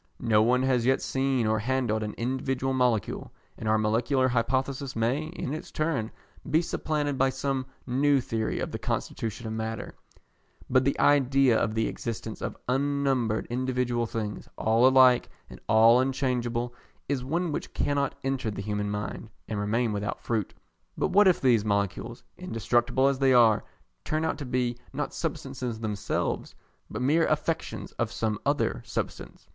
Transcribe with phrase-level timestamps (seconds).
[0.19, 4.95] No one has as yet seen or handled an individual molecule, and our molecular hypothesis
[4.95, 6.09] may, in its turn,
[6.49, 9.93] be supplanted by some new theory of the constitution of matter;
[10.67, 16.73] but the idea of the existence of unnumbered individual things, all alike and all unchangeable,
[17.07, 20.51] is one which cannot enter the human mind and remain without fruit.
[20.97, 23.63] But what if these molecules, indestructible as they are,
[24.03, 26.55] turn out to be not substances themselves,
[26.89, 29.47] but mere affections of some other substance?